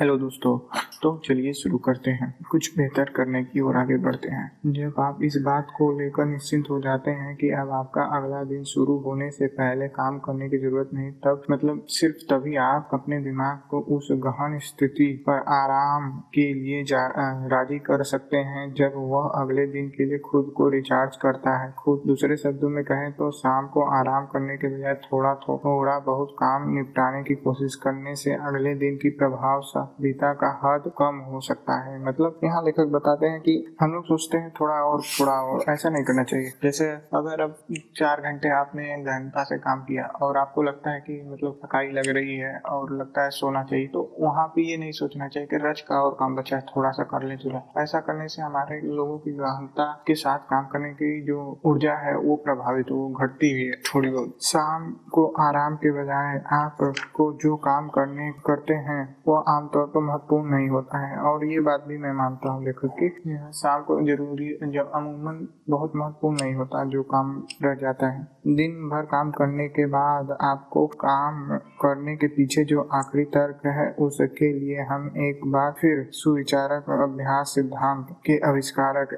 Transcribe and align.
Hello 0.00 0.16
दोस्तों 0.18 0.58
तो 1.02 1.16
चलिए 1.24 1.52
शुरू 1.52 1.78
करते 1.78 2.10
हैं। 2.10 2.34
कुछ 2.50 2.76
बेहतर 2.78 3.10
करने 3.16 3.42
की 3.44 3.60
ओर 3.60 3.76
आगे 3.76 3.96
बढ़ते 3.98 4.28
हैं। 4.28 4.50
जब 4.66 4.94
आप 4.98 5.18
इस 5.22 5.36
बात 5.44 5.66
को 5.78 5.90
लेकर 5.98 6.26
निश्चिंत 6.26 6.70
हो 6.70 6.80
जाते 6.80 7.10
हैं 7.10 7.34
कि 7.36 7.50
अब 7.52 7.70
आपका 7.72 8.02
अगला 8.16 8.42
दिन 8.44 8.62
शुरू 8.64 8.96
होने 8.98 9.30
से 9.30 9.46
पहले 9.48 9.88
काम 9.90 10.18
करने 10.18 10.48
की 10.48 10.58
ज़रूरत 10.58 10.90
नहीं, 10.94 11.10
तब 11.24 11.42
मतलब 11.50 11.84
सिर्फ़ 11.88 12.16
तभी 12.30 12.56
आप 12.56 12.90
अपने 12.92 13.20
दिमाग 13.20 13.58
को 13.70 13.80
उस 13.96 14.08
गहन 14.24 14.58
स्थिति 14.58 15.06
पर 15.26 15.38
आराम 15.54 16.10
के 16.34 16.52
लिए 16.54 16.82
राज़ी 16.90 17.78
कर 17.80 18.02
सकते 18.04 18.36
हैं। 18.48 18.72
जब 18.74 18.92
वह 18.96 19.30
अगले 19.34 19.66
दिन 19.66 19.88
के 19.88 20.04
लिए 20.04 20.18
खुद 20.20 20.52
को 20.56 20.68
रिचार्ज 20.68 21.16
करता 21.16 21.56
है, 21.58 21.72
खुद 21.78 22.02
दूसरे 22.06 22.36
शब्दों 22.36 22.68
में 22.68 22.82
कहें 22.84 23.10
तो 23.12 23.30
शाम 23.30 23.66
को 23.68 23.84
आराम 23.98 24.26
करने 24.26 24.56
के 24.56 24.68
बजाय 24.68 24.94
थोड़ा 25.04 25.34
थोड़ा 25.36 25.98
बहुत 26.00 26.34
काम 26.34 26.68
निपटाने 26.74 27.22
की 27.22 27.34
कोशिश 27.38 27.74
करने 27.76 28.14
से 28.16 28.34
अगले 28.48 28.74
दिन 28.76 28.96
की 28.96 29.10
प्रभावशालीता 29.18 30.32
का 30.34 30.50
हद 30.64 30.87
कम 30.98 31.18
हो 31.26 31.40
सकता 31.40 31.78
है। 31.80 31.98
मतलब 32.04 32.40
यहाँ 32.44 32.64
लेखक 32.64 32.90
बताते 32.92 33.26
हैं 33.26 33.40
कि 33.40 33.54
हम 33.80 33.92
लोग 33.92 34.04
सोचते 34.04 34.38
हैं 34.38 34.50
थोड़ा 34.50 34.74
और 34.74 35.02
थोड़ा 35.10 35.32
और। 35.32 35.64
ऐसा 35.68 35.88
नहीं 35.88 36.04
करना 36.04 36.22
चाहिए। 36.24 36.52
जैसे 36.62 36.88
अगर 37.14 37.42
अब 37.42 37.56
चार 37.96 38.20
घंटे 38.20 38.48
आपने 38.50 38.84
गहनता 39.02 39.44
से 39.44 39.58
काम 39.58 39.80
किया 39.80 40.04
और 40.22 40.36
आपको 40.36 40.62
लगता 40.62 40.90
है 40.90 41.00
कि 41.00 41.20
मतलब 41.28 41.58
थकाई 41.64 41.90
लग 41.90 42.08
रही 42.08 42.36
है 42.36 42.58
और 42.66 42.92
लगता 42.96 43.24
है 43.24 43.30
सोना 43.30 43.62
चाहिए 43.62 43.86
तो 43.86 44.02
वहाँ 44.20 44.46
पे 44.46 44.62
ये 44.62 44.76
नहीं 44.76 44.92
सोचना 44.92 45.28
चाहिए 45.28 45.46
कि 45.46 45.56
रच 45.60 45.80
का 45.80 46.00
और 46.02 46.16
काम 46.20 46.36
बचा 46.36 46.56
है 46.56 46.62
थोड़ा 46.68 46.90
सा 46.90 47.02
कर 47.04 47.22
ले 47.22 47.36
चुरा। 47.36 47.62
ऐसा 47.78 48.00
करने 48.00 48.28
से 48.28 48.42
हमारे 48.42 48.80
लोगों 48.80 49.18
की 49.18 49.32
गहनता 49.32 49.86
के 50.06 50.14
साथ 50.14 50.38
काम 50.50 50.66
करने 50.66 50.90
की 50.92 51.10
जो 51.22 51.38
ऊर्जा 51.64 51.94
है, 51.94 52.16
वो 52.18 52.36
प्रभावित 52.36 52.90
हो, 52.90 53.08
घटती 53.20 53.50
हुई 53.52 53.64
है 53.64 53.80
थोड़ी 53.86 54.10
बहुत। 54.10 54.44
शाम 54.44 54.90
को 55.12 55.26
आराम 55.40 55.76
के 55.76 55.90
बजाय 55.92 56.42
आपको 56.52 57.32
जो 57.34 57.56
काम 57.58 57.88
करने, 57.88 58.30
करते 58.46 58.74
हैं, 58.74 59.02
वो 59.28 59.36
आमतौर 59.48 59.86
पर 59.86 60.00
महत्वपूर्ण 60.00 60.50
नहीं 60.50 60.68
होता 60.78 60.98
है। 61.00 61.16
और 61.24 61.44
ये 61.44 61.60
बात 61.62 61.84
भी 61.88 61.98
मैं 61.98 62.12
मानता 62.14 62.52
हूँ 62.52 62.64
लेखक 62.64 62.96
की 63.02 63.36
शाम 63.54 63.82
को 63.82 64.00
ज़रूरी 64.06 64.48
जब 64.72 64.90
अमूमन 64.94 65.46
बहुत 65.70 65.92
महत्वपूर्ण 65.96 66.36
नहीं 66.42 66.54
होता, 66.54 66.84
जो 66.86 67.02
काम 67.04 67.30
रह 67.62 67.74
जाता 67.76 68.06
है। 68.08 68.26
दिन 68.48 68.72
भर 68.88 69.02
काम 69.06 69.30
करने 69.30 69.68
के 69.68 69.86
बाद 69.86 70.30
आपको 70.42 70.86
काम 70.96 71.58
करने 71.82 72.16
के 72.16 72.26
पीछे 72.28 72.64
जो 72.64 72.82
आखिरी 72.92 73.24
तर्क 73.34 73.66
है, 73.66 73.88
उसके 74.00 74.52
लिए 74.52 74.82
हम 74.82 75.06
एक 75.18 75.40
बार 75.46 75.70
फिर 75.80 76.06
सुविचारक 76.12 76.90
अभ्यास 76.92 77.52
सिद्धांत 77.54 78.06
के 78.26 78.38
आविष्कारक 78.48 79.12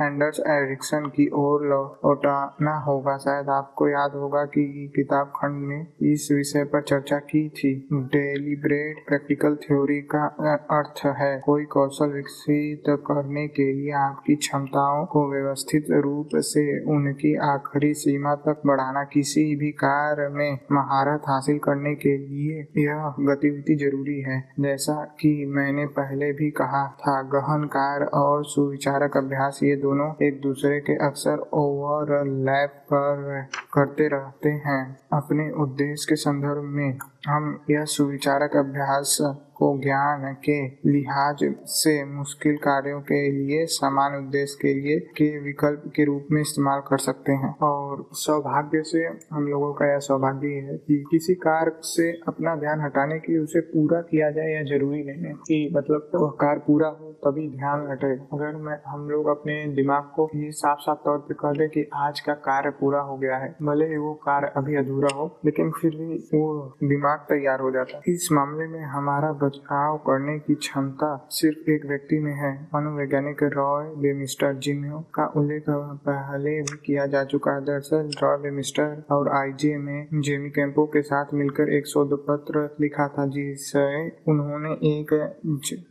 एंडर्स 0.00 0.40
एरिक्सन 0.48 1.06
की 1.08 1.28
ओर 1.36 1.66
लौटाना 1.66 2.76
होगा। 2.80 3.16
शायद 3.18 3.48
आपको 3.50 3.88
याद 3.88 4.12
होगा 4.14 4.44
कि 4.54 4.64
किताब 4.96 5.32
खंड 5.36 5.66
में 5.66 5.80
इस 6.12 6.28
विषय 6.32 6.64
पर 6.64 6.82
चर्चा 6.82 7.18
की 7.30 7.48
थी। 7.58 7.72
डेलीब्रेट 8.14 9.04
प्रैक्टिकल 9.08 9.56
थ्योरी 9.64 10.00
का 10.14 10.24
अर्थ 10.70 10.91
है। 11.06 11.40
कोई 11.40 11.64
कौशल 11.64 12.12
विकसित 12.12 12.82
करने 12.88 13.46
के 13.48 13.72
लिए 13.72 13.92
आपकी 13.92 14.34
क्षमताओं 14.34 15.04
को 15.06 15.30
व्यवस्थित 15.30 15.86
रूप 15.90 16.28
से 16.34 16.64
उनकी 16.92 17.34
आखिरी 17.36 17.94
सीमा 17.94 18.34
तक 18.34 18.62
बढ़ाना 18.66 19.04
किसी 19.04 19.44
भी 19.56 19.70
कार्य 19.70 20.28
में 20.28 20.58
महारत 20.72 21.22
हासिल 21.28 21.58
करने 21.58 21.94
के 21.94 22.16
लिए 22.18 22.60
यह 22.84 23.14
गतिविधि 23.20 23.74
ज़रूरी 23.74 24.20
है। 24.20 24.40
जैसा 24.60 25.16
कि 25.20 25.46
मैंने 25.46 25.86
पहले 25.86 26.32
भी 26.32 26.50
कहा 26.50 26.86
था, 27.00 27.22
गहन 27.22 27.64
कार्य 27.64 28.04
और 28.04 28.44
सुविचारक 28.44 29.16
अभ्यास 29.16 29.60
ये 29.62 29.76
दोनों 29.76 30.12
एक 30.26 30.40
दूसरे 30.40 30.80
के 30.80 30.96
अक्सर 31.06 31.38
ओवरलैप 31.52 32.72
कर 32.86 33.46
करते 33.74 34.08
रहते 34.08 34.50
हैं। 34.50 34.96
अपने 35.12 35.50
उद्देश्य 35.50 36.06
के 36.08 36.16
संदर्भ 36.16 36.62
में 36.62 36.98
हम 37.28 37.64
यह 37.70 37.84
सुविचारक 37.84 38.56
अभ्यास 38.56 39.18
को 39.62 39.70
ज्ञान 39.78 40.32
के 40.44 40.58
लिहाज 40.90 41.44
से 41.72 41.92
मुश्किल 42.04 42.56
कार्यों 42.62 43.00
के 43.02 43.20
लिए 43.32 43.64
समान 43.72 44.14
उद्देश्य 44.16 44.58
के 44.62 44.72
लिए 44.74 44.98
के 45.16 45.28
विकल्प 45.40 45.82
के 45.96 46.04
रूप 46.04 46.26
में 46.32 46.40
इस्तेमाल 46.40 46.80
कर 46.80 46.98
सकते 46.98 47.32
हैं। 47.32 47.54
और 47.62 48.04
सौभाग्य 48.16 48.82
से 48.82 49.04
हम 49.32 49.46
लोगों 49.46 49.72
का 49.72 49.92
यह 49.92 49.98
सौभाग्य 49.98 50.48
है 50.68 50.76
कि 50.78 50.96
किसी 51.10 51.34
कार्य 51.42 51.72
से 51.84 52.10
अपना 52.28 52.54
ध्यान 52.56 52.80
हटाने 52.80 53.18
के 53.18 53.38
उसे 53.38 53.60
पूरा 53.68 54.00
किया 54.00 54.30
जाए 54.30 54.52
यह 54.52 54.64
ज़रूरी 54.64 55.02
नहीं 55.04 55.24
है 55.24 55.32
कि 55.40 55.58
मतलब 55.76 56.08
तो 56.12 56.28
कार्य 56.40 56.60
पूरा 56.66 56.88
हो 56.88 57.12
तभी 57.24 57.48
ध्यान 57.50 57.86
हटे 57.90 58.12
अगर 58.32 58.56
मैं, 58.56 58.78
हम 58.86 59.08
लोग 59.10 59.28
अपने 59.28 59.54
दिमाग 59.74 60.10
को 60.16 60.28
ये 60.34 60.50
साफ़ 60.52 60.80
साफ़ 60.80 60.98
तौर 61.04 61.18
पे 61.18 61.34
कह 61.34 61.52
दे 61.52 61.68
कि 61.68 61.88
आज 61.94 62.20
का 62.20 62.34
कार्य 62.48 62.70
पूरा 62.80 63.00
हो 63.00 63.16
गया 63.16 63.36
है, 63.36 63.54
भले 63.62 63.88
ही 63.88 63.96
वो 63.96 64.12
कार्य 64.26 64.52
अभी 64.56 64.76
अधूरा 64.76 65.14
हो, 65.16 65.26
लेकिन 65.44 65.70
फिर 65.80 65.96
भी 65.96 66.18
वो 66.34 66.76
दिमाग 66.84 67.18
तैयार 67.28 67.60
हो 67.60 67.70
जाता 67.70 67.96
है। 67.96 68.14
इस 68.14 68.28
मामले 68.32 68.66
में 68.68 68.82
हमारा 68.86 69.32
बचाव 69.52 69.98
करने 69.98 70.38
की 70.38 70.54
क्षमता 70.54 71.26
सिर्फ़ 71.30 71.70
एक 71.70 71.86
व्यक्ति 71.86 72.18
में 72.18 72.34
है। 72.34 72.68
मनोवैज्ञानिक 72.74 73.42
रॉय 73.42 73.84
बेमिस्टर 73.84 74.54
जिन्हों 74.54 75.00
का 75.00 75.26
उल्लेख 75.26 75.64
पहले 75.68 76.60
भी 76.60 76.76
किया 76.84 77.06
जा 77.06 77.24
चुका 77.24 77.52
है। 77.52 77.60
दरअसल, 77.60 78.10
रॉय 78.22 78.38
बेमिस्टर 78.38 79.04
और 79.10 79.28
आईजे 79.28 79.78
में 79.78 80.06
जेमी 80.14 80.50
कैंपो 80.50 80.86
के 80.86 81.02
साथ 81.02 81.24
मिलकर 81.34 81.68
एक 81.68 81.86
शोध 81.86 82.26
पत्र 82.26 82.76
लिखा 82.80 83.08
था, 83.08 83.26
जिसे 83.26 84.10
उन्होंने 84.10 84.72
एक 84.72 85.40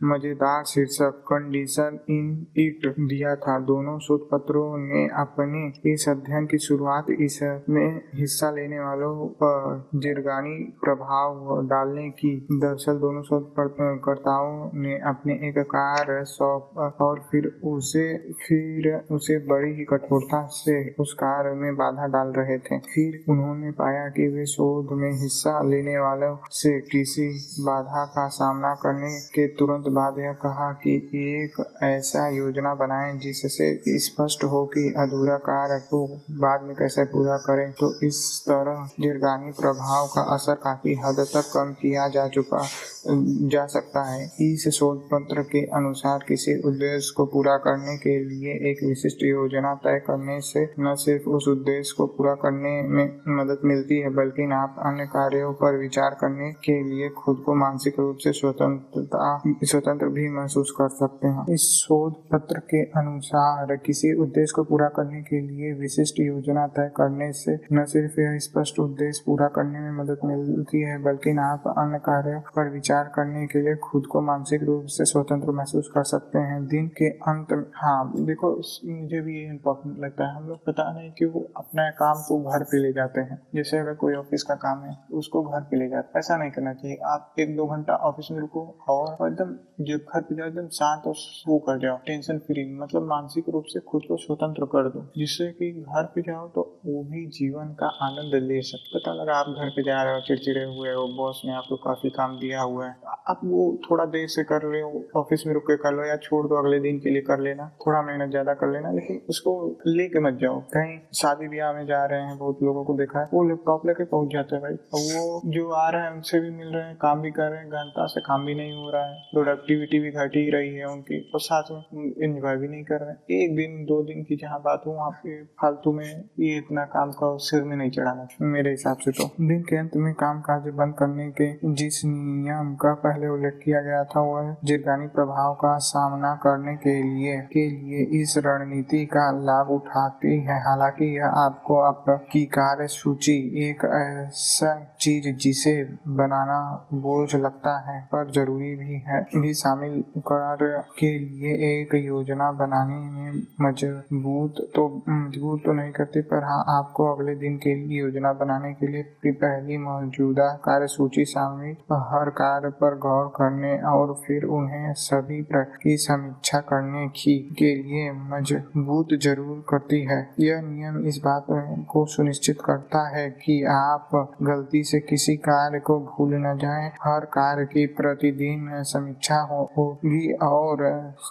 मज़ेदार 0.04 0.64
शीर्षक, 0.64 1.10
कंडीशन 1.10 1.98
इन 2.10 2.46
इट 2.56 2.94
दिया 2.98 3.36
था। 3.36 3.58
दोनों 3.58 3.98
शोध 3.98 4.30
पत्रों 4.30 4.78
ने 4.78 5.08
अपने 5.08 5.92
इस 5.92 6.08
अध्ययन 6.08 6.46
की 6.46 6.58
शुरुआत 6.58 7.06
इसमें 7.10 8.02
हिस्सा 8.14 8.50
लेने 8.50 8.80
वालों 8.80 9.28
पर 9.28 9.88
दीर्घानी 9.94 10.64
प्रभाव 10.84 11.62
डालने 11.66 12.10
की। 12.10 12.48
दरअसल, 12.52 12.98
दोनों 12.98 13.22
शोध 13.22 13.51
कर्ताओं 13.58 14.70
ने 14.74 14.94
अपने 15.06 15.34
एक 15.48 15.58
कार्य 15.66 16.24
सौंप 16.24 16.98
और 17.00 17.20
फिर 17.30 17.46
उसे 17.64 18.06
फिर 18.42 18.88
उसे 19.10 19.38
बड़ी 19.46 19.72
ही 19.72 19.84
कठोरता 19.84 20.46
से 20.52 20.74
उस 21.00 21.12
कार्य 21.12 21.54
में 21.54 21.76
बाधा 21.76 22.06
डाल 22.06 22.32
रहे 22.32 22.58
थे। 22.58 22.78
फिर 22.78 23.32
उन्होंने 23.32 23.70
पाया 23.70 24.08
कि 24.08 24.26
वे 24.28 24.46
शोध 24.46 24.92
में 24.92 25.10
हिस्सा 25.12 25.60
लेने 25.62 25.98
वालों 25.98 26.36
से 26.50 26.80
किसी 26.80 27.28
बाधा 27.64 28.04
का 28.04 28.26
सामना 28.28 28.74
करने 28.74 29.10
के 29.34 29.46
तुरंत 29.48 29.88
बाद 29.88 30.18
यह 30.18 30.32
कहा 30.32 30.72
कि 30.72 30.96
एक 31.34 31.62
ऐसा 31.82 32.28
योजना 32.28 32.74
बनाएँ 32.74 33.18
जिससे 33.18 33.98
स्पष्ट 33.98 34.44
हो 34.44 34.64
कि 34.66 34.92
अधूरा 34.98 35.36
कार्य 35.36 35.78
को 35.90 36.06
बाद 36.30 36.62
में 36.62 36.74
कैसे 36.76 37.04
पूरा 37.04 37.36
करें। 37.36 37.70
तो 37.72 37.94
इस 38.06 38.44
तरह 38.48 38.88
दीर्घानी 39.00 39.50
प्रभाव 39.50 40.06
का 40.06 40.22
असर 40.34 40.54
काफ़ी 40.54 40.94
हद 40.94 41.20
तक 41.34 41.50
कम 41.54 41.72
किया 41.72 42.08
जा 42.08 42.26
चुका 42.28 42.62
जा 43.04 43.64
सकता 43.66 44.02
है। 44.04 44.24
इस 44.42 44.68
शोध 44.68 44.98
पत्र 45.06 45.42
के 45.42 45.64
अनुसार 45.76 46.24
किसी 46.28 46.54
उद्देश्य 46.60 47.12
को 47.16 47.24
पूरा 47.26 47.56
करने 47.58 47.96
के 47.98 48.18
लिए 48.24 48.52
एक 48.70 48.82
विशिष्ट 48.84 49.22
योजना 49.22 49.74
तय 49.84 49.98
करने 50.06 50.40
से 50.40 50.64
न 50.80 50.94
सिर्फ़ 50.94 51.28
उस 51.28 51.48
उद्देश्य 51.48 51.94
को 51.96 52.06
पूरा 52.08 52.34
करने 52.34 52.70
में 52.88 53.04
मदद 53.28 53.60
मिलती 53.64 53.98
है, 53.98 54.10
बल्कि 54.10 54.50
आप 54.52 54.76
अन्य 54.86 55.04
कार्यों 55.06 55.52
पर 55.52 55.78
विचार 55.78 56.16
करने 56.20 56.50
के 56.64 56.82
लिए 56.84 57.08
खुद 57.16 57.42
को 57.46 57.54
मानसिक 57.54 57.98
रूप 57.98 58.16
से 58.16 58.32
स्वतंत्रता, 58.32 59.42
स्वतंत्र 59.64 60.06
भी 60.08 60.28
महसूस 60.30 60.70
कर 60.70 60.88
सकते 60.88 61.28
हैं। 61.28 61.44
इस 61.54 61.62
शोध 61.78 62.14
पत्र 62.32 62.58
के 62.70 62.82
अनुसार 63.00 63.76
किसी 63.76 64.12
उद्देश्य 64.14 64.52
को 64.56 64.64
पूरा 64.64 64.88
करने 64.88 65.22
के 65.22 65.40
लिए 65.40 65.72
विशिष्ट 65.72 66.20
योजना 66.20 66.66
तय 66.68 66.90
करने 66.96 67.32
से 67.32 67.58
न 67.72 67.84
सिर्फ़ 67.84 68.20
यह 68.20 68.38
स्पष्ट 68.38 68.78
उद्देश्य 68.78 69.22
पूरा 69.26 69.48
करने 69.48 69.80
में 69.80 69.92
मदद 69.92 70.20
मिलती 70.24 70.80
है, 70.80 71.02
बल्कि 71.02 71.36
आप 71.40 71.62
अन्य 71.78 71.98
कार्यों 71.98 72.40
पर 72.40 72.70
विचार 72.70 72.90
करने 73.14 73.46
के 73.46 73.60
लिए 73.62 73.74
खुद 73.82 74.06
को 74.06 74.20
मानसिक 74.20 74.62
रूप 74.62 74.86
से 74.86 75.04
स्वतंत्र 75.04 75.50
महसूस 75.50 75.90
कर 75.94 76.02
सकते 76.04 76.38
हैं। 76.38 76.66
दिन 76.66 76.88
के 76.88 77.08
अंत 77.30 77.52
में 77.52 77.64
हाँ 77.74 78.12
देखो 78.26 78.50
मुझे 78.92 79.20
भी 79.20 79.36
ये 79.36 79.48
इम्पोर्टेंट 79.48 79.98
लगता 79.98 80.28
है। 80.28 80.36
हम 80.36 80.48
लोग 80.48 80.58
पता 80.58 80.90
नहीं 80.92 81.10
कि 81.12 81.24
वो 81.24 81.40
अपना 81.56 81.88
काम 81.90 82.22
को 82.28 82.38
घर 82.42 82.62
पे 82.62 82.82
ले 82.82 82.92
जाते 82.92 83.20
हैं। 83.20 83.40
जैसे 83.54 83.78
अगर 83.78 83.94
कोई 83.94 84.14
ऑफ़िस 84.14 84.42
का 84.42 84.54
काम 84.56 84.82
है, 84.84 84.96
उसको 85.12 85.42
घर 85.42 85.60
पे 85.60 85.76
ले 85.76 85.88
जाते 85.88 86.18
ऐसा 86.18 86.36
नहीं 86.36 86.50
करना 86.50 86.72
चाहिए। 86.74 86.96
आप 87.06 87.34
एक 87.38 87.56
दो 87.56 87.66
घंटा 87.66 87.94
ऑफ़िस 88.08 88.28
में 88.32 88.38
रुको 88.38 88.66
और 88.88 89.28
एकदम 89.28 89.54
जब 89.84 89.96
घर 89.96 90.20
पे 90.20 90.36
जाओ, 90.36 90.46
एकदम 90.46 90.68
शांत 90.68 91.06
और 91.06 91.14
वो 91.48 91.58
कर 91.58 91.78
जाओ। 91.78 91.96
टेंशन 92.06 92.38
फ्री 92.38 92.64
मतलब 92.78 93.06
मानसिक 93.08 93.48
रूप 93.48 93.64
से 93.68 93.80
खुद 93.80 94.02
को 94.08 94.16
स्वतंत्र 94.16 94.66
कर 94.66 94.88
दो। 94.88 95.06
जिससे 95.16 95.50
कि 95.52 95.70
घर 95.72 96.04
पे 96.14 96.22
जाओ 96.22 96.48
तो 96.48 96.62
वो 96.86 97.02
भी 97.04 97.26
जीवन 97.30 97.74
का 97.80 97.86
आनंद 98.06 98.34
ले 98.42 98.60
सकते 98.62 98.98
पता 98.98 99.12
लगा 99.14 99.34
आप 99.34 99.46
घर 99.48 99.70
पे 99.70 99.82
जा 99.82 100.02
रहे 100.02 100.14
हो, 100.14 100.20
चिड़चिड़े 100.20 100.64
हुए 100.64 100.90
हो 100.90 101.06
बॉस 101.16 101.42
ने 101.46 101.52
आपको 101.52 101.76
काफ़ी 101.76 102.10
काम 102.10 102.36
दिया 102.38 102.60
हुआ 102.62 102.81
है। 102.84 102.96
आप 103.28 103.40
वो 103.44 103.62
थोड़ा 103.82 104.04
देर 104.06 104.26
से 104.28 104.42
कर 104.44 104.62
रहे 104.62 104.80
हो, 104.82 105.02
ऑफ़िस 105.16 105.46
में 105.46 105.52
रुक 105.54 105.62
के 105.62 105.76
कर 105.76 105.92
लो 105.92 106.04
या 106.04 106.16
छोड़ 106.18 106.46
दो, 106.46 106.54
अगले 106.54 106.78
दिन 106.80 106.98
के 106.98 107.10
लिए 107.10 107.22
कर 107.22 107.40
लेना, 107.40 107.70
थोड़ा 107.86 108.02
मेहनत 108.02 108.30
ज़्यादा 108.30 108.54
कर 108.54 108.72
लेना, 108.72 108.90
लेकिन 108.90 109.20
उसको 109.28 109.52
लेके 109.86 110.20
मत 110.20 110.38
जाओ। 110.42 110.60
कहीं 110.72 110.98
शादी 111.14 111.48
ब्याह 111.48 111.72
में 111.72 111.84
जा 111.86 112.04
रहे 112.04 112.20
हैं, 112.20 112.36
बहुत 112.38 112.62
लोगों 112.62 112.84
को 112.84 112.94
देखा 112.94 113.20
है, 113.20 113.28
वो 113.34 113.42
लैपटॉप 113.48 113.86
लेके 113.86 114.04
पहुँच 114.04 114.32
जाते 114.32 114.56
हैं 114.56 114.62
भाई। 114.62 114.74
वो 114.94 115.40
जो 115.46 115.68
आ 115.70 115.88
रहे 115.88 116.02
हैं, 116.02 116.10
उनसे 116.10 116.40
भी 116.40 116.50
मिल 116.50 116.68
रहे 116.68 116.84
हैं, 116.84 116.96
काम 116.96 117.20
भी 117.22 117.30
कर 117.30 117.50
रहे 117.50 117.60
हैं, 117.60 117.68
घंटा 117.70 118.06
से 118.06 118.20
काम 118.20 118.46
भी 118.46 118.54
नहीं 118.54 118.72
हो 118.72 118.90
रहा 118.90 119.04
है 119.04 119.20
प्रोडक्टिविटी 119.32 119.98
भी 119.98 120.10
घट 120.10 120.36
ही 120.36 120.48
रही 120.50 120.74
है 120.74 120.86
उनकी, 120.86 121.20
और 121.34 121.40
साथ 121.40 121.70
में 121.72 122.04
इंजॉय 122.04 122.56
भी 122.56 122.68
नहीं 122.68 122.84
कर 122.84 123.00
रहे 123.00 123.10
हैं। 123.10 123.42
एक 123.42 123.56
दिन, 123.56 123.84
दो 123.84 124.02
दिन 124.02 124.22
की 124.24 124.36
जहाँ 124.36 124.60
बात 124.60 124.82
हो, 124.86 124.92
वहाँ 124.92 125.10
पे 125.22 125.42
फालतू 125.62 125.92
में 125.92 126.04
ये 126.40 126.56
इतना 126.56 126.84
काम 126.92 127.10
का 127.12 127.36
सिर 127.42 127.62
में 127.62 127.76
नहीं 127.76 127.90
चढ़ाना। 127.90 128.26
मेरे 128.42 128.70
हिसाब 128.70 128.96
से 128.98 129.10
तो 129.12 129.24
दिन 129.42 129.62
के 129.62 129.76
अंत 129.76 129.96
में 129.96 130.12
काम 130.14 130.40
काज 130.40 130.68
बंद 130.74 130.94
करने 130.94 131.30
के 131.40 131.50
जिस 131.74 132.00
नियम 132.04 132.71
का 132.74 132.92
पहले 132.96 133.26
उल्लेख 133.28 133.60
किया 133.64 133.80
गया 133.82 134.02
था 134.04 134.20
वह 134.22 134.50
दीर्घकालिक 134.64 135.12
प्रभाव 135.12 135.54
का 135.54 135.76
सामना 135.84 136.34
करने 136.42 136.74
के 136.76 136.94
लिए 137.02 137.36
के 137.52 137.68
लिए 137.70 138.04
इस 138.20 138.34
रणनीति 138.38 139.04
का 139.06 139.30
लाभ 139.40 139.70
उठाती 139.70 140.38
है। 140.40 140.58
हालाँकि 140.64 141.04
यह 141.16 141.26
आपको 141.38 141.78
आपकी 141.80 142.44
कार्य 142.54 142.86
सूची 142.88 143.36
एक 143.68 143.84
ऐसा 143.86 144.74
चीज़ 145.00 145.28
जिसे 145.36 145.72
बनाना 146.08 146.60
बोझ 146.94 147.34
लगता 147.36 147.78
है, 147.80 148.00
पर 148.04 148.30
ज़रूरी 148.32 148.74
भी 148.76 149.02
है। 149.06 149.20
भी 149.36 149.52
शामिल 149.54 150.02
कर 150.30 150.66
के 150.98 151.18
लिए 151.18 151.54
एक 151.70 151.94
योजना 151.96 152.50
बनाने 152.52 152.98
में 153.06 153.42
मज़बूत 153.60 154.60
तो 154.74 154.86
मज़बूत 155.08 155.62
तो 155.64 155.72
नहीं 155.72 155.92
करती, 155.92 156.20
पर 156.22 156.44
हाँ 156.44 156.64
आपको 156.68 157.12
अगले 157.14 157.34
दिन 157.36 157.56
के 157.56 157.74
लिए 157.74 158.00
योजना 158.00 158.32
बनाने 158.34 158.72
के 158.74 158.86
लिए 158.86 159.32
पहली 159.32 159.76
मौजूदा 159.78 160.48
कार्य 160.64 160.86
सूची 160.88 161.24
शामिल 161.24 161.76
हर 161.92 162.30
कार्य 162.32 162.61
पर 162.70 162.98
गौर 162.98 163.26
करने 163.26 163.78
और 163.78 164.20
फिर 164.26 164.44
उन्हें 164.44 164.92
सभी 164.92 165.46
की 165.52 165.96
समीक्षा 165.96 166.58
करने 166.58 167.08
की 167.08 167.56
के 167.58 167.74
लिए 167.74 168.12
मज़बूत 168.12 169.08
ज़रूर 169.22 169.64
करती 169.68 170.04
है 170.04 170.30
यह 170.40 170.60
नियम 170.60 171.06
इस 171.06 171.20
बात 171.24 171.46
को 171.88 172.06
सुनिश्चित 172.06 172.58
करता 172.64 173.08
है 173.08 173.30
कि 173.30 173.64
आप 173.64 174.34
गलती 174.42 174.84
से 174.84 175.00
किसी 175.00 175.36
कार्य 175.36 175.80
को 175.80 176.00
भूल 176.00 176.34
न 176.34 176.58
जाएँ। 176.58 176.90
हर 177.02 177.20
कार्य 177.20 177.64
की 177.64 177.86
प्रतिदिन 177.86 178.82
समीक्षा 178.82 179.36
होगी 179.36 180.32
और 180.32 180.76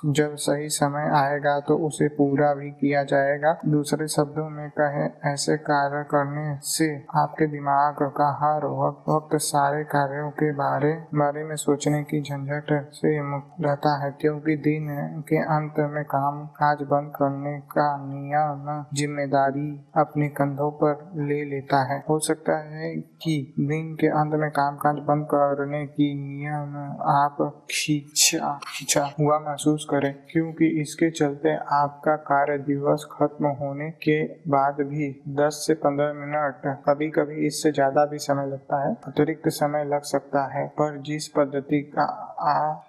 जब 0.06 0.36
सही 0.36 0.70
समय 0.70 1.10
आएगा 1.14 1.60
तो 1.60 1.78
उसे 1.78 2.08
पूरा 2.08 2.54
भी 2.54 2.72
किया 2.72 3.04
जाएगा 3.04 3.58
दूसरे 3.66 4.08
शब्दों 4.08 4.50
में 4.50 4.70
कहे 4.70 5.32
ऐसे 5.32 5.58
कार्य 5.58 6.04
करने 6.04 6.58
से 6.62 7.06
आपके 7.16 7.48
दिमाग 7.48 7.96
का 8.02 8.30
हर 8.42 8.66
वक्त, 8.66 9.10
वक्त 9.10 9.30
सारे 9.36 9.84
कार्यों 9.84 10.30
के 10.30 10.52
बारे 10.52 10.94
बारे 11.22 11.44
में 11.44 11.56
सोचने 11.58 12.02
की 12.04 12.22
झंझट 12.22 12.72
से 12.94 13.22
मुक्त 13.24 13.56
रहता 13.62 13.96
है, 14.04 14.12
क्योंकि 14.22 14.56
दिन 14.60 14.88
के 15.30 15.38
अंत 15.56 15.80
में 15.92 16.04
काम 16.08 16.46
काज 16.56 16.82
बंद 16.88 17.12
करने 17.16 17.58
का 17.72 17.88
नियम 18.04 18.68
ज़िम्मेदारी 18.96 19.70
अपने 19.98 20.28
कंधों 20.32 20.70
पर 20.82 21.10
ले 21.24 21.44
लेता 21.48 21.82
है। 21.86 22.00
हो 22.10 22.20
सकता 22.22 22.58
है 22.68 22.94
कि 23.24 23.34
दिन 23.62 23.94
के 23.96 24.08
अंत 24.20 24.34
में 24.36 24.50
काम 24.52 24.76
काज 24.78 25.00
बंद 25.08 25.26
करने 25.32 25.86
की 25.90 26.14
नियम 26.18 26.76
आप 27.12 27.38
खींचा 27.72 28.54
खींचा 28.68 29.04
हुआ 29.20 29.40
महसूस 29.42 29.86
करें, 29.90 30.14
क्योंकि 30.32 30.68
इसके 30.82 31.10
चलते 31.12 31.56
आपका 31.76 32.16
कार्य 32.26 32.58
दिवस 32.64 33.08
खत्म 33.12 33.48
होने 33.58 33.90
के 34.04 34.22
बाद 34.52 34.82
भी 34.88 35.10
10 35.38 35.64
से 35.66 35.74
15 35.78 36.14
मिनट 36.16 36.68
कभी 36.88 37.10
कभी 37.12 37.46
इससे 37.48 37.72
ज़्यादा 37.74 38.06
भी 38.06 38.18
समय 38.20 38.48
लगता 38.48 38.82
है। 38.82 38.94
अतिरिक्त 39.08 39.48
समय 39.52 39.84
लग 39.86 40.02
सकता 40.06 40.44
है, 40.54 40.68
पर 40.72 40.98
जिस 41.12 41.28
पद्धति 41.28 41.82
का 41.96 42.04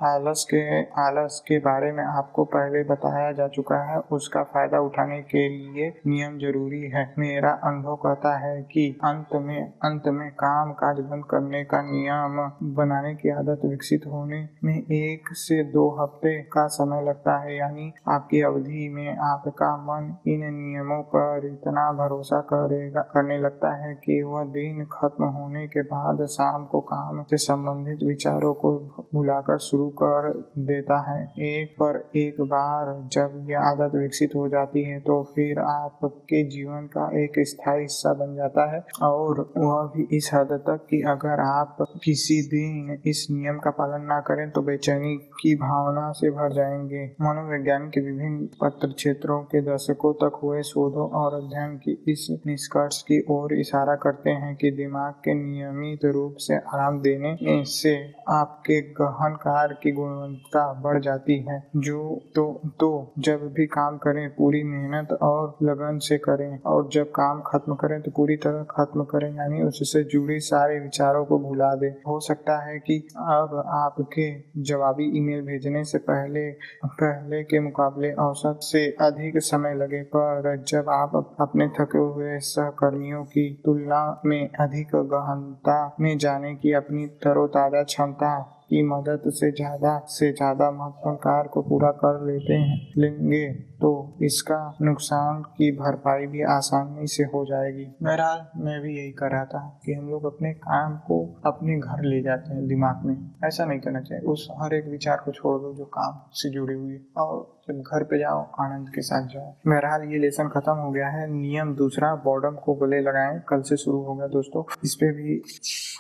आलस 0.07 0.45
के 0.51 0.61
आलस 1.01 1.41
के 1.49 1.59
बारे 1.61 1.91
में 1.93 2.03
आपको 2.03 2.45
पहले 2.47 2.83
बताया 2.85 3.33
जा 3.33 3.47
चुका 3.49 3.77
है, 3.85 3.99
उसका 4.13 4.43
फ़ायदा 4.45 4.79
उठाने 4.81 5.21
के 5.25 5.49
लिए 5.49 5.89
नियम 6.07 6.39
ज़रूरी 6.39 6.81
है। 6.91 7.03
मेरा 7.19 7.51
अनुभव 7.65 7.97
कहता 7.97 8.37
है 8.39 8.63
कि 8.63 8.85
अंत 9.05 9.35
में 9.43 9.73
अंत 9.85 10.09
में 10.11 10.31
काम 10.35 10.73
काज 10.73 11.01
बंद 11.03 11.25
करने 11.31 11.63
का 11.65 11.81
नियम 11.83 12.39
बनाने 12.77 13.15
की 13.15 13.31
आदत 13.31 13.65
विकसित 13.65 14.07
होने 14.07 14.41
में 14.65 14.75
एक 14.75 15.29
से 15.37 15.63
दो 15.73 15.89
हफ़्ते 16.01 16.37
का 16.53 16.67
समय 16.69 17.03
लगता 17.03 17.37
है, 17.39 17.57
यानी 17.57 17.93
आपकी 18.09 18.41
अवधि 18.43 18.89
में 18.89 19.17
आपका 19.25 19.77
मन 19.83 20.15
इन 20.27 20.45
नियमों 20.55 21.03
पर 21.15 21.47
इतना 21.47 21.91
भरोसा 21.95 22.41
करेगा, 22.53 23.03
करने 23.13 23.39
लगता 23.39 23.75
है 23.77 23.95
कि 24.05 24.23
वह 24.23 24.45
दिन 24.53 24.85
खत्म 24.93 25.25
होने 25.37 25.67
के 25.67 25.83
बाद 25.93 26.27
शाम 26.31 26.65
को 26.67 26.81
काम 26.89 27.23
से 27.25 27.37
संबंधित 27.43 28.02
विचारों 28.03 28.53
को 28.55 28.73
भुलाकर 29.15 29.59
शुरू 29.59 29.89
कर 30.03 30.31
देता 30.59 30.99
है। 31.11 31.23
एक 31.49 31.73
पर 31.83 31.99
एक 32.17 32.41
बार 32.47 32.93
जब 33.13 33.47
यह 33.51 33.61
आदत 33.61 33.95
विकसित 33.95 34.35
हो 34.37 34.49
जाती 34.49 34.83
है 34.83 34.99
तो 35.01 35.23
फिर 35.35 35.59
आपके 35.59 36.43
जीवन 36.49 36.87
का 36.97 37.07
एक 37.23 37.39
स्थायी 37.47 37.81
हिस्सा 37.81 38.13
बन 38.15 38.35
जाता 38.37 38.71
है 38.73 38.81
और 39.03 39.41
वह 39.57 39.83
भी 39.95 40.17
इस 40.17 40.31
हद 40.35 40.53
तक 40.67 40.87
कि 40.91 41.03
अगर 41.09 41.41
आप 41.41 41.77
किसी 42.05 42.41
दिन 42.47 42.99
इस 43.07 43.27
नियम 43.31 43.59
का 43.59 43.71
पालन 43.71 44.05
ना 44.07 44.21
करें 44.21 44.51
तो 44.51 44.63
बेचैनी 44.63 45.17
की 45.41 45.55
भावना 45.57 46.11
से 46.13 46.31
भर 46.31 46.53
जाएँगे। 46.53 47.05
मनोविज्ञान 47.21 47.89
के 47.89 48.01
विभिन्न 48.01 48.49
पत्र 48.61 48.89
क्षेत्रों 48.93 49.41
के 49.45 49.61
दशकों 49.65 50.13
तक 50.15 50.41
हुए 50.43 50.63
शोधों 50.63 51.09
और 51.21 51.35
अध्ययन 51.35 51.77
की 51.77 51.93
इस 52.13 52.27
निष्कर्ष 52.47 53.03
की 53.03 53.21
ओर 53.31 53.55
इशारा 53.55 53.95
करते 53.95 54.31
हैं 54.31 54.55
कि 54.57 54.71
दिमाग 54.71 55.13
के 55.25 55.35
नियमित 55.35 56.05
रूप 56.05 56.35
से 56.39 56.55
आराम 56.55 57.01
देने 57.01 57.37
से 57.67 57.92
आपके 58.31 58.81
गहन 58.95 59.35
कार्य 59.37 59.77
की 59.83 59.93
गुणवत्ता 59.93 60.73
बढ़ 60.83 61.01
जाती 61.03 61.39
है। 61.41 61.63
जो 61.79 62.01
तो 62.35 62.45
तो 62.81 62.91
जब 63.19 63.47
भी 63.53 63.67
काम 63.69 63.97
करें, 63.99 64.29
पूरी 64.31 64.63
मेहनत 64.65 65.13
और 65.23 65.57
लगन 65.63 65.99
से 65.99 66.19
करें 66.19 66.59
और 66.67 66.89
जब 66.93 67.11
काम 67.11 67.41
खत्म 67.47 67.75
करें 67.75 68.01
तो 68.03 68.11
पूरी 68.11 68.37
तरह 68.37 68.63
खत्म 68.71 69.05
करें, 69.05 69.29
यानी 69.35 69.63
उससे 69.63 70.03
जुड़े 70.05 70.39
सारे 70.43 70.79
विचारों 70.81 71.25
को 71.25 71.39
भुला 71.39 71.75
दें। 71.75 71.91
हो 72.09 72.19
सकता 72.21 72.59
है 72.65 72.79
कि 72.79 72.99
अब 73.19 73.63
आपके 73.69 74.29
जवाबी 74.63 75.05
ईमेल 75.19 75.41
भेजने 75.43 75.85
से 75.85 75.99
पहले 76.01 76.51
पहले 76.85 77.43
के 77.45 77.61
मुकाबले 77.61 78.13
औसत 78.21 78.59
से 78.63 78.85
अधिक 79.01 79.39
समय 79.43 79.75
लगे, 79.75 80.03
पर 80.07 80.63
जब 80.69 80.89
आप 80.91 81.37
अपने 81.41 81.69
थके 81.71 81.99
हुए 81.99 82.39
सहकर्मियों 82.43 83.23
की 83.25 83.49
तुलना 83.65 84.21
में 84.27 84.49
अधिक 84.61 84.95
गहनता 85.07 85.97
में 86.01 86.17
जाने 86.19 86.55
की 86.55 86.73
अपनी 86.75 87.07
तरोताजा 87.23 87.82
क्षमता 87.85 88.41
की 88.65 88.83
मदद 88.85 89.23
से 89.31 89.51
ज़्यादा 89.53 89.99
से 90.09 90.31
ज़्यादा 90.33 90.71
महत्वपूर्ण 90.71 91.17
कार्य 91.17 91.49
को 91.49 91.63
पूरा 91.63 91.91
कर 91.95 92.21
लेते 92.27 92.55
हैं, 92.55 92.77
लेंगे 92.99 93.47
तो 93.81 93.91
इसका 94.23 94.59
नुकसान 94.83 95.43
की 95.57 95.71
भरपाई 95.77 96.27
भी 96.27 96.43
आसानी 96.51 97.07
से 97.07 97.25
हो 97.25 97.45
जाएगी। 97.45 97.85
बहरहाल, 98.03 98.45
मैं 98.57 98.81
भी 98.81 98.97
यही 98.97 99.11
कर 99.13 99.31
रहा 99.31 99.45
था 99.45 99.81
कि 99.87 99.93
हम 99.93 100.09
लोग 100.11 100.25
अपने 100.27 100.53
काम 100.63 100.97
को 101.07 101.23
अपने 101.47 101.79
घर 101.79 102.05
ले 102.05 102.21
जाते 102.23 102.55
हैं 102.55 102.67
दिमाग 102.69 103.05
में। 103.07 103.17
ऐसा 103.45 103.65
नहीं 103.65 103.81
करना 103.81 104.01
चाहिए, 104.01 104.25
उस 104.25 104.49
हर 104.63 104.75
एक 104.75 104.89
विचार 104.89 105.23
को 105.25 105.33
छोड़ 105.33 105.61
दो 105.63 105.75
जो 105.75 105.85
काम 105.95 106.21
से 106.33 106.51
जुड़ी 106.51 106.75
हुई 106.75 106.93
है। 106.93 107.01
और 107.19 107.62
जब 107.69 107.81
घर 107.83 108.03
पे 108.03 108.19
जाओ, 108.19 108.41
आनंद 108.61 108.89
के 108.89 109.03
साथ 109.03 109.27
जाओ। 109.29 109.53
बहरहाल 109.67 110.03
ये 110.03 110.19
लेसन 110.19 110.49
खत्म 110.49 110.73
हो 110.73 110.91
गया 110.91 111.09
है। 111.09 111.27
नियम 111.31 111.75
दूसरा 111.75 112.15
बॉर्डम 112.15 112.55
को 112.55 112.75
गले 112.75 113.01
लगाएँ। 113.01 113.41
कल 113.49 113.63
से 113.63 113.77
शुरू 113.77 113.99
हो 114.03 114.15
गया 114.15 114.27
दोस्तों। 114.27 114.63
इस 114.85 114.95
पे 114.95 115.11
भी 115.13 115.37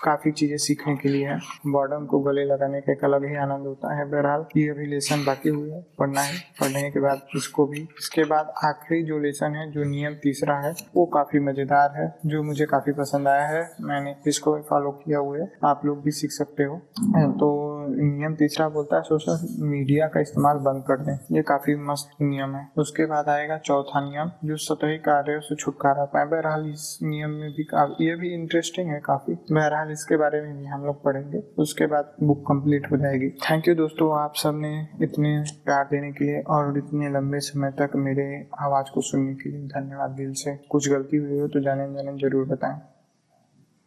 काफ़ी 0.05 0.33
चीज़ें 0.33 0.57
सीखने 0.57 0.97
के 0.97 1.09
लिए 1.09 1.27
है। 1.27 1.39
बॉर्डम 1.67 2.07
को 2.07 2.19
गले 2.21 2.45
लगाने 2.45 2.81
का 2.81 2.93
एक 2.93 3.05
अलग 3.05 3.25
ही 3.25 3.37
आनंद 3.37 3.67
होता 3.67 3.95
है। 3.95 4.05
बहरहाल 4.11 4.45
ये 4.57 4.69
अभी 4.69 4.87
लेसन 4.87 5.25
बाकी 5.25 5.49
हुई 5.49 5.71
है। 5.71 5.81
पढ़ना 5.99 6.21
है। 6.21 6.39
पढ़ने 6.61 6.91
के 6.91 7.01
बाद 7.01 7.21
इसको 7.37 7.67
भी। 7.67 7.81
इसके 7.99 8.25
बाद 8.25 8.53
आखिरी 8.65 9.03
जो 9.03 9.19
लेसन 9.19 9.55
है, 9.55 9.71
जो 9.71 9.85
नियम 9.85 10.15
तीसरा 10.15 10.59
है, 10.59 10.75
वो 10.97 11.07
काफ़ी 11.07 11.41
मज़ेदार 11.41 11.93
है, 11.97 12.13
जो 12.27 12.43
मुझे 12.43 12.67
काफ़ी 12.67 12.93
पसंद 12.93 13.29
आया 13.29 13.47
है। 13.47 13.63
मैंने 13.81 14.15
इसको 14.27 14.59
फॉलो 14.61 14.91
किया 15.05 15.19
हुआ 15.19 15.39
है। 15.39 15.51
आप 15.65 15.85
लोग 15.85 16.03
भी 16.03 16.11
सीख 16.11 16.31
सकते 16.31 16.63
हो। 16.63 16.77
तो 17.33 17.51
नियम 17.95 18.35
तीसरा 18.35 18.69
बोलता 18.69 18.97
है, 18.97 19.03
सोशल 19.03 19.65
मीडिया 19.67 20.07
का 20.07 20.21
इस्तेमाल 20.21 20.57
बंद 20.63 20.83
कर 20.83 21.01
दें। 21.01 21.37
ये 21.37 21.43
काफ़ी 21.43 21.75
मस्त 21.85 22.11
नियम 22.23 22.55
है। 22.57 22.67
उसके 22.79 23.07
बाद 23.07 23.29
आएगा 23.29 23.59
चौथा 23.59 24.01
नियम, 24.01 24.31
जो 24.45 24.57
सतही 24.59 24.99
कार्यों 25.01 25.41
से 25.41 25.57
छुटकारा 25.57 26.05
पाए। 26.05 26.27
बहरहाल 26.27 26.67
इस 26.69 26.99
नियम 27.03 27.31
में 27.33 27.51
भी 27.51 27.67
ये 28.01 28.15
भी 28.17 28.33
इंटरेस्टिंग 28.35 28.89
है 28.89 29.01
काफ़ी। 29.01 29.35
बहरहाल 29.53 29.91
इसके 29.93 30.17
बारे 30.17 30.41
में 30.43 30.57
भी 30.59 30.67
हम 30.67 30.85
लोग 30.85 31.03
पढ़ेंगे। 31.05 31.43
उसके 31.59 31.87
बाद 31.87 32.13
बुक 32.23 32.41
कंप्लीट 32.43 32.91
हो 32.93 32.97
जाएगी। 32.97 33.29
थैंक 33.43 33.69
यू 33.69 33.75
दोस्तों, 33.75 34.13
आप 34.21 34.35
सबने 34.37 34.73
इतने 35.03 35.37
प्यार 35.65 35.85
देने 35.85 36.13
के 36.13 36.25
लिए 36.25 36.41
और 36.51 36.79
इतने 36.79 37.11
लंबे 37.11 37.41
समय 37.43 37.71
तक 37.81 37.97
मेरे 37.97 38.27
आवाज़ 38.61 38.91
को 38.95 39.01
सुनने 39.03 39.35
के 39.35 39.51
लिए 39.51 39.67
धन्यवाद 39.69 40.11
दिल 40.13 40.33
से। 40.35 40.57
कुछ 40.71 40.91
गलती 40.91 41.17
हुई 41.17 41.39
हो 41.41 41.49
तो 41.49 41.61
जाने 41.61 41.93
जाने 41.95 42.17
ज़रूर 42.19 42.47
बताएँ। 42.47 42.81